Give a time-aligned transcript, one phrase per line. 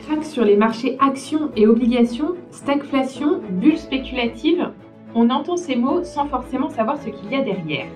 [0.00, 4.70] Craque sur les marchés actions et obligations, stagflation, bulle spéculative,
[5.14, 7.88] on entend ces mots sans forcément savoir ce qu'il y a derrière.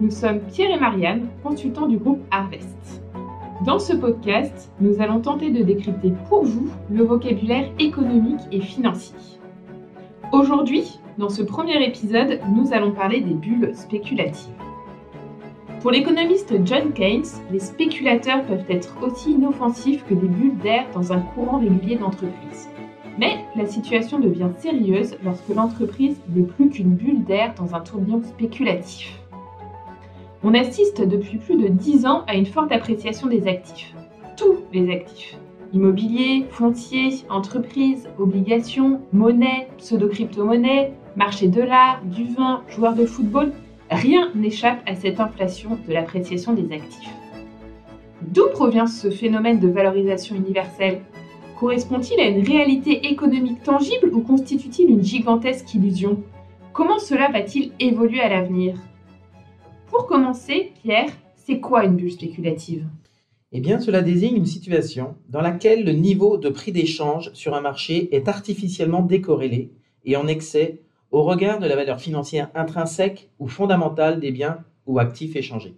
[0.00, 3.02] Nous sommes Pierre et Marianne, consultants du groupe Harvest.
[3.64, 9.16] Dans ce podcast, nous allons tenter de décrypter pour vous le vocabulaire économique et financier.
[10.32, 14.52] Aujourd'hui, dans ce premier épisode, nous allons parler des bulles spéculatives.
[15.82, 21.12] Pour l'économiste John Keynes, les spéculateurs peuvent être aussi inoffensifs que des bulles d'air dans
[21.12, 22.68] un courant régulier d'entreprise.
[23.18, 28.22] Mais la situation devient sérieuse lorsque l'entreprise n'est plus qu'une bulle d'air dans un tourbillon
[28.22, 29.18] spéculatif.
[30.44, 33.92] On assiste depuis plus de 10 ans à une forte appréciation des actifs.
[34.36, 35.36] Tous les actifs.
[35.72, 43.52] Immobilier, foncier, entreprises, obligations, monnaie, pseudo-crypto-monnaie, marché de l'art, du vin, joueurs de football,
[43.94, 47.10] Rien n'échappe à cette inflation de l'appréciation des actifs.
[48.22, 51.02] D'où provient ce phénomène de valorisation universelle?
[51.60, 56.22] Correspond-il à une réalité économique tangible ou constitue-t-il une gigantesque illusion?
[56.72, 58.76] Comment cela va-t-il évoluer à l'avenir?
[59.88, 62.86] Pour commencer, Pierre, c'est quoi une bulle spéculative?
[63.52, 67.60] Eh bien, cela désigne une situation dans laquelle le niveau de prix d'échange sur un
[67.60, 69.70] marché est artificiellement décorrélé
[70.06, 70.80] et en excès
[71.12, 75.76] au regard de la valeur financière intrinsèque ou fondamentale des biens ou actifs échangés.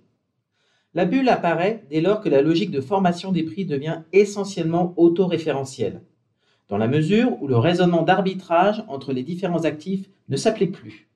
[0.94, 6.02] La bulle apparaît dès lors que la logique de formation des prix devient essentiellement autoréférentielle,
[6.68, 11.08] dans la mesure où le raisonnement d'arbitrage entre les différents actifs ne s'applique plus.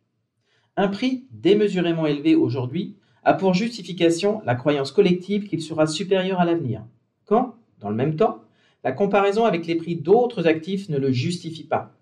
[0.76, 6.44] Un prix démesurément élevé aujourd'hui a pour justification la croyance collective qu'il sera supérieur à
[6.44, 6.82] l'avenir,
[7.24, 8.42] quand, dans le même temps,
[8.82, 11.97] la comparaison avec les prix d'autres actifs ne le justifie pas.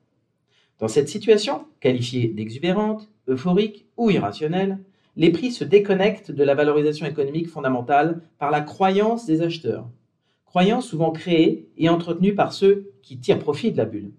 [0.78, 4.78] Dans cette situation, qualifiée d'exubérante, euphorique ou irrationnelle,
[5.16, 9.88] les prix se déconnectent de la valorisation économique fondamentale par la croyance des acheteurs,
[10.44, 14.12] croyance souvent créée et entretenue par ceux qui tirent profit de la bulle.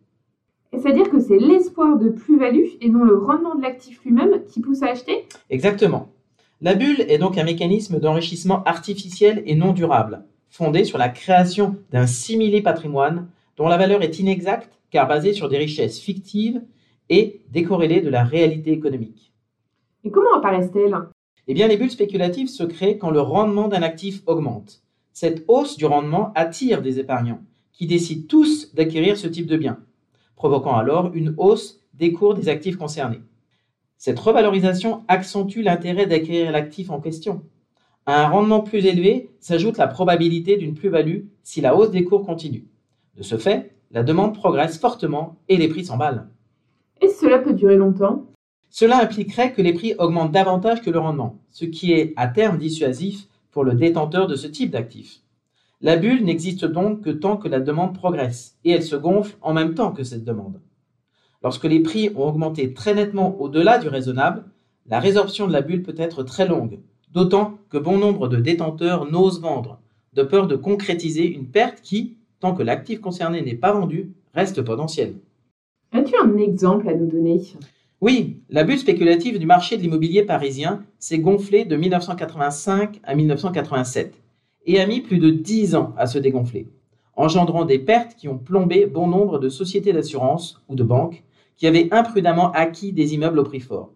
[0.73, 4.81] C'est-à-dire que c'est l'espoir de plus-value et non le rendement de l'actif lui-même qui pousse
[4.81, 5.25] à acheter?
[5.51, 6.09] Exactement.
[6.61, 11.75] La bulle est donc un mécanisme d'enrichissement artificiel et non durable, fondé sur la création
[11.91, 13.27] d'un simili patrimoine
[13.57, 16.59] dont la valeur est inexacte car basée sur des richesses fictives
[17.07, 19.31] et décorrélées de la réalité économique.
[20.03, 20.97] Et comment apparaissent-elles
[21.47, 24.81] Eh bien, les bulles spéculatives se créent quand le rendement d'un actif augmente.
[25.13, 27.43] Cette hausse du rendement attire des épargnants,
[27.73, 29.77] qui décident tous d'acquérir ce type de bien,
[30.35, 33.21] provoquant alors une hausse des cours des actifs concernés.
[33.99, 37.43] Cette revalorisation accentue l'intérêt d'acquérir l'actif en question.
[38.07, 42.25] À un rendement plus élevé s'ajoute la probabilité d'une plus-value si la hausse des cours
[42.25, 42.65] continue.
[43.15, 46.27] De ce fait, la demande progresse fortement et les prix s'emballent.
[47.01, 48.25] Et cela peut durer longtemps?
[48.69, 52.57] Cela impliquerait que les prix augmentent davantage que le rendement, ce qui est à terme
[52.57, 55.21] dissuasif pour le détenteur de ce type d'actif.
[55.79, 59.53] La bulle n'existe donc que tant que la demande progresse, et elle se gonfle en
[59.53, 60.59] même temps que cette demande.
[61.43, 64.45] Lorsque les prix ont augmenté très nettement au-delà du raisonnable,
[64.87, 66.79] la résorption de la bulle peut être très longue,
[67.11, 69.79] d'autant que bon nombre de détenteurs n'osent vendre,
[70.13, 74.61] de peur de concrétiser une perte qui, tant que l'actif concerné n'est pas vendu, reste
[74.61, 75.15] potentiel.
[75.91, 77.41] As-tu un exemple à nous donner?
[77.99, 84.21] Oui, la bulle spéculative du marché de l'immobilier parisien s'est gonflée de 1985 à 1987
[84.67, 86.67] et a mis plus de 10 ans à se dégonfler,
[87.15, 91.23] engendrant des pertes qui ont plombé bon nombre de sociétés d'assurance ou de banques
[91.55, 93.91] qui avaient imprudemment acquis des immeubles au prix fort.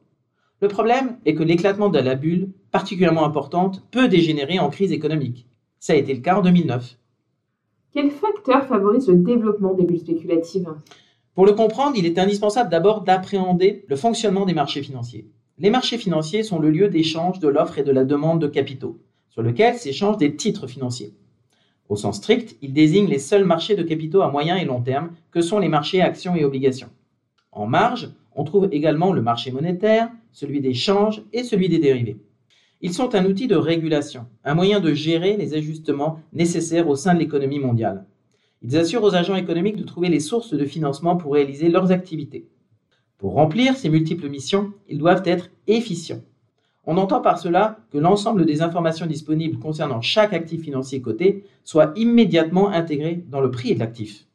[0.62, 5.47] Le problème est que l'éclatement de la bulle, particulièrement importante, peut dégénérer en crise économique.
[5.80, 6.97] Ça a été le cas en 2009.
[7.94, 10.74] Quels facteurs favorisent le développement des bulles spéculatives?
[11.35, 15.28] Pour le comprendre, il est indispensable d'abord d'appréhender le fonctionnement des marchés financiers.
[15.57, 19.00] Les marchés financiers sont le lieu d'échange de l'offre et de la demande de capitaux,
[19.30, 21.13] sur lequel s'échangent des titres financiers.
[21.90, 25.12] Au sens strict, ils désignent les seuls marchés de capitaux à moyen et long terme
[25.30, 26.90] que sont les marchés actions et obligations.
[27.51, 32.22] En marge, on trouve également le marché monétaire, celui des changes et celui des dérivés.
[32.84, 37.14] Ils sont un outil de régulation, un moyen de gérer les ajustements nécessaires au sein
[37.14, 38.07] de l'économie mondiale.
[38.63, 42.48] Ils assurent aux agents économiques de trouver les sources de financement pour réaliser leurs activités.
[43.19, 46.22] Pour remplir ces multiples missions, ils doivent être efficients.
[46.83, 51.94] On entend par cela que l'ensemble des informations disponibles concernant chaque actif financier coté soit
[51.95, 54.25] immédiatement intégré dans le prix de l'actif.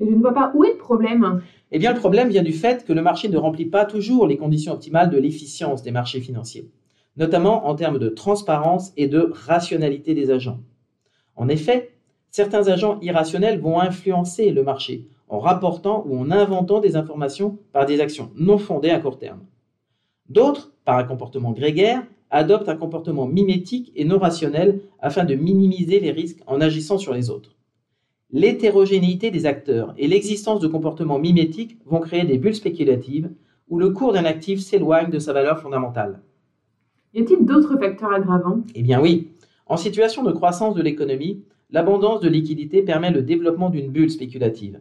[0.00, 1.40] je ne vois pas où est le problème.
[1.70, 4.38] Eh bien, le problème vient du fait que le marché ne remplit pas toujours les
[4.38, 6.68] conditions optimales de l'efficience des marchés financiers
[7.16, 10.60] notamment en termes de transparence et de rationalité des agents.
[11.36, 11.92] En effet,
[12.30, 17.86] certains agents irrationnels vont influencer le marché en rapportant ou en inventant des informations par
[17.86, 19.40] des actions non fondées à court terme.
[20.28, 26.00] D'autres, par un comportement grégaire, adoptent un comportement mimétique et non rationnel afin de minimiser
[26.00, 27.54] les risques en agissant sur les autres.
[28.30, 33.30] L'hétérogénéité des acteurs et l'existence de comportements mimétiques vont créer des bulles spéculatives
[33.68, 36.20] où le cours d'un actif s'éloigne de sa valeur fondamentale.
[37.14, 38.64] Y a-t-il d'autres facteurs aggravants?
[38.74, 39.28] Eh bien oui.
[39.66, 44.80] En situation de croissance de l'économie, l'abondance de liquidités permet le développement d'une bulle spéculative.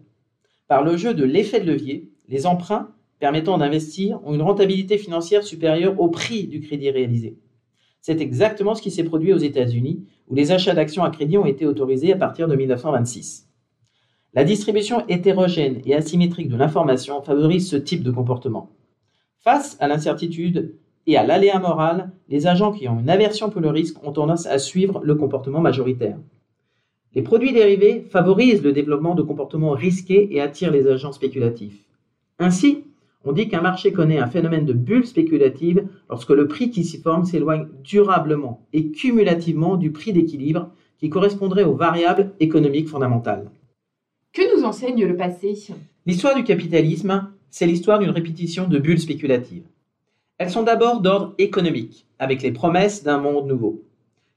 [0.67, 2.89] Par le jeu de l'effet de levier, les emprunts
[3.19, 7.37] permettant d'investir ont une rentabilité financière supérieure au prix du crédit réalisé.
[8.01, 11.45] C'est exactement ce qui s'est produit aux États-Unis, où les achats d'actions à crédit ont
[11.45, 13.47] été autorisés à partir de 1926.
[14.33, 18.71] La distribution hétérogène et asymétrique de l'information favorise ce type de comportement.
[19.39, 20.75] Face à l'incertitude
[21.07, 24.45] et à l'aléa moral, les agents qui ont une aversion pour le risque ont tendance
[24.45, 26.17] à suivre le comportement majoritaire.
[27.15, 31.83] Les produits dérivés favorisent le développement de comportements risqués et attirent les agents spéculatifs.
[32.39, 32.85] Ainsi,
[33.25, 36.97] on dit qu'un marché connaît un phénomène de bulle spéculative lorsque le prix qui s'y
[36.97, 43.49] forme s'éloigne durablement et cumulativement du prix d'équilibre qui correspondrait aux variables économiques fondamentales.
[44.33, 45.55] Que nous enseigne le passé?
[46.05, 49.63] L'histoire du capitalisme, c'est l'histoire d'une répétition de bulles spéculatives.
[50.43, 53.85] Elles sont d'abord d'ordre économique, avec les promesses d'un monde nouveau.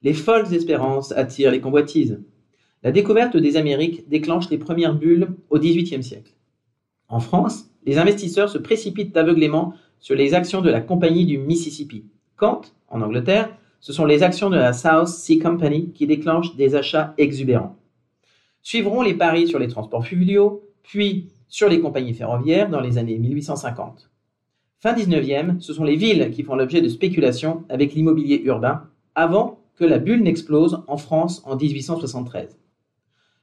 [0.04, 2.22] Les folles espérances attirent les convoitises.
[2.84, 6.32] La découverte des Amériques déclenche les premières bulles au XVIIIe siècle.
[7.08, 12.04] En France, les investisseurs se précipitent aveuglément sur les actions de la Compagnie du Mississippi,
[12.36, 16.76] quand, en Angleterre, ce sont les actions de la South Sea Company qui déclenchent des
[16.76, 17.74] achats exubérants.
[18.62, 23.18] Suivront les paris sur les transports fluviaux, puis sur les compagnies ferroviaires dans les années
[23.18, 24.08] 1850.
[24.86, 28.84] Fin 19e, ce sont les villes qui font l'objet de spéculations avec l'immobilier urbain,
[29.16, 32.56] avant que la bulle n'explose en France en 1873.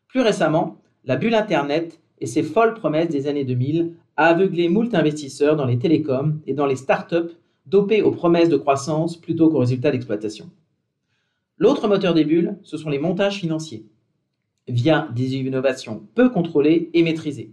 [0.07, 4.95] Plus récemment, la bulle Internet et ses folles promesses des années 2000 a aveuglé moult
[4.95, 7.33] investisseurs dans les télécoms et dans les start-up
[7.65, 10.49] dopés aux promesses de croissance plutôt qu'aux résultats d'exploitation.
[11.57, 13.85] L'autre moteur des bulles, ce sont les montages financiers,
[14.69, 17.51] via des innovations peu contrôlées et maîtrisées.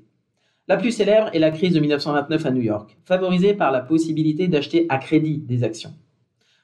[0.70, 4.46] La plus célèbre est la crise de 1929 à New York, favorisée par la possibilité
[4.46, 5.90] d'acheter à crédit des actions.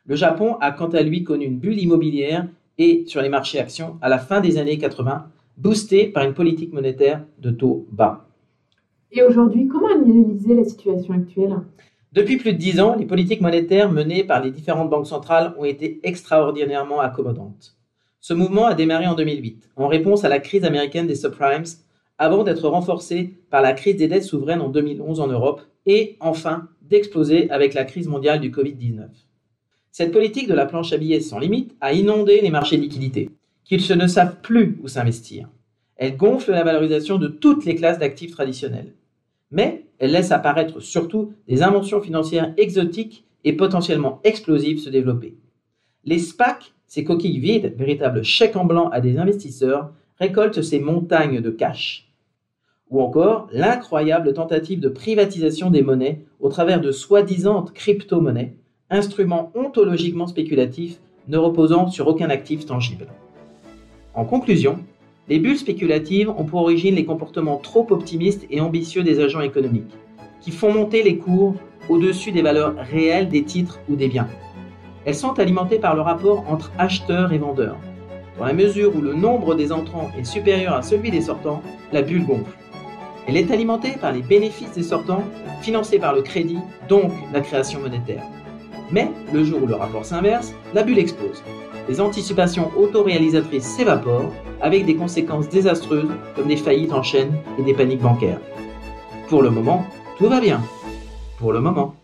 [0.05, 2.47] Le Japon a quant à lui connu une bulle immobilière
[2.79, 5.27] et sur les marchés actions à la fin des années 80,
[5.57, 8.29] boostée par une politique monétaire de taux bas.
[9.11, 11.57] Et aujourd'hui, comment analyser la situation actuelle?
[12.13, 15.65] Depuis plus de dix ans, les politiques monétaires menées par les différentes banques centrales ont
[15.65, 17.77] été extraordinairement accommodantes.
[18.21, 21.65] Ce mouvement a démarré en 2008, en réponse à la crise américaine des subprimes,
[22.19, 26.69] avant d'être renforcé par la crise des dettes souveraines en 2011 en Europe, et enfin
[26.83, 29.07] d'exploser avec la crise mondiale du Covid-19.
[29.93, 33.31] Cette politique de la planche à billets sans limite a inondé les marchés de liquidités,
[33.65, 35.49] qu'ils ne savent plus où s'investir.
[35.97, 38.93] Elle gonfle la valorisation de toutes les classes d'actifs traditionnels.
[39.51, 45.37] Mais elle laisse apparaître surtout des inventions financières exotiques et potentiellement explosives se développer.
[46.05, 51.41] Les SPAC, ces coquilles vides, véritables chèques en blanc à des investisseurs, récoltent ces montagnes
[51.41, 52.06] de cash.
[52.91, 58.55] Ou encore l'incroyable tentative de privatisation des monnaies au travers de soi-disant crypto-monnaies,
[58.91, 63.09] instruments ontologiquement spéculatifs ne reposant sur aucun actif tangible.
[64.15, 64.79] En conclusion,
[65.29, 69.93] les bulles spéculatives ont pour origine les comportements trop optimistes et ambitieux des agents économiques,
[70.41, 71.57] qui font monter les cours
[71.89, 74.29] au-dessus des valeurs réelles des titres ou des biens.
[75.05, 77.79] Elles sont alimentées par le rapport entre acheteurs et vendeurs.
[78.39, 81.63] Dans la mesure où le nombre des entrants est supérieur à celui des sortants,
[81.93, 82.57] la bulle gonfle.
[83.27, 85.25] Elle est alimentée par les bénéfices des sortants,
[85.61, 88.23] financés par le crédit, donc la création monétaire.
[88.91, 91.43] Mais le jour où le rapport s'inverse, la bulle explose.
[91.89, 97.75] Les anticipations autoréalisatrices s'évaporent avec des conséquences désastreuses comme des faillites en chaîne et des
[97.75, 98.41] paniques bancaires.
[99.29, 99.85] Pour le moment,
[100.19, 100.61] tout va bien.
[101.39, 101.95] Pour le moment.